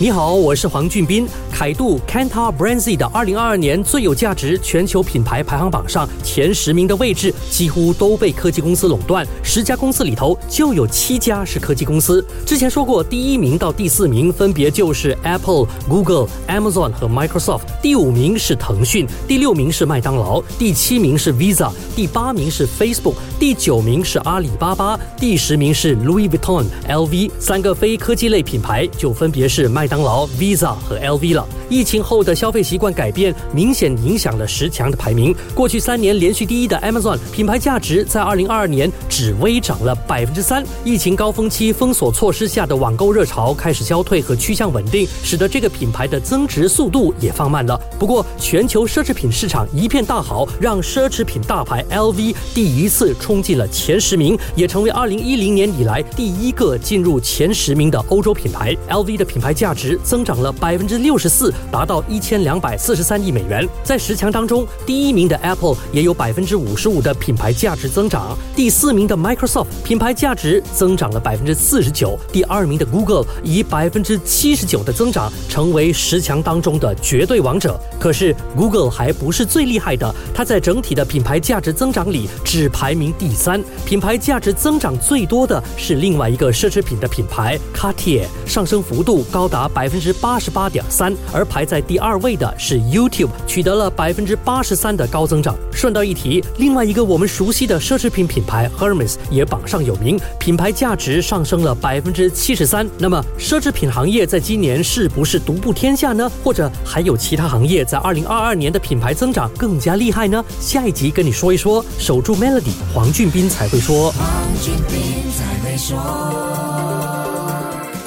[0.00, 1.26] 你好，我是黄俊斌。
[1.50, 12.24] 凯度 Kantar Brandz） 的二零二二年最有价值全球品牌排行榜上前十名的位置几乎都被科技公司垄断，十家公司里头就有七家是科技公司。
[12.46, 27.32] 之前说过，第一名到第四名分别就是 Apple、Google、Amazon 和 Microsoft，第五名是腾讯，第六名是麦当劳，第七名是 Visa，第八名是 Facebook，第九名是阿里巴巴，第十名是 Louis Vuitton LV。
[27.40, 31.46] 三个非科技类品牌就分别是麦当劳、Visa 和 LV 了。
[31.70, 35.34] 疫情后的消费习惯改变，明显影响了十强的排名。
[35.54, 40.64] 过去三年连续第一的 Amazon 品牌价值，在二零二二年只微涨了百分之三。
[40.84, 47.78] 疫情高峰期封锁措施下的网购热潮开始消退和趋向稳定，使得这个品牌的增值速度也放慢了。
[47.98, 58.74] 不过，全球奢侈品市场一片大好，让奢侈品大牌 LV 第一次冲进了前十名，也成为二零一零年以来第一个进入前十名的欧洲品牌。
[58.88, 61.54] LV 的品牌价值值增长了百分之六十四。
[61.70, 63.66] 达到一千两百四十三亿美元。
[63.84, 77.78] 在十强当中，第一名的 Apple 也有百分之五十五的品牌价值增长，第四名的 Microsoft 品牌价值增长了百分之四十九，第二名的 Google 以百分之七十九的增长成为十强当中的绝对王者。
[78.00, 83.62] 可是 Google 还不是最厉害的，它在整体的品牌价值增长里只排名第三。
[83.84, 95.56] 品牌价值增长最多的是另外一个奢侈品的品牌 Cartier，上升幅度高达百分之八十八点三，而排在第二位的是 YouTube，取得了百分之八十三的高增长。
[95.72, 102.88] 顺道一提，另外一个我们熟悉的奢侈品品牌 Hermes 也榜上有名，品牌价值上升了百分之七十三。
[102.98, 106.30] 那么，奢侈品行业在今年是不是独步天下呢？
[106.42, 110.44] 或者还有其他行业在二零二二年的品牌增长更加厉害呢？
[110.60, 111.84] 下一集跟你说一说。
[111.98, 114.12] 守住 Melody，黄俊斌才会说。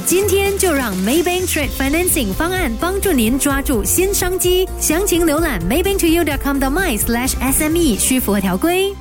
[0.06, 4.68] 今天就让 Maybank Trade Financing 方案帮助您抓住新商机。
[4.80, 8.94] 详情浏览 maybanktoyou.com 的 my/sme，需符合条规。